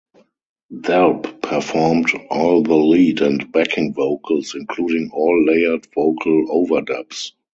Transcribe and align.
Delp 0.73 1.43
performed 1.43 2.07
all 2.31 2.57
of 2.57 2.63
the 2.63 2.75
lead 2.75 3.21
and 3.21 3.51
backing 3.51 3.93
vocals, 3.93 4.55
including 4.55 5.11
all 5.13 5.45
layered 5.45 5.87
vocal 5.93 6.47
overdubs. 6.47 7.33